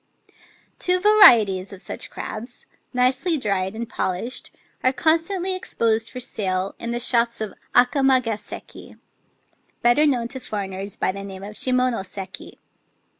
[0.79, 4.49] Two varieties of such crabs— nicely dried and polished—
[4.83, 8.97] are constantly exposed for sale in the shops of Akamagaseki
[9.83, 12.53] (better known to foreigners by the name of Shimonoseki).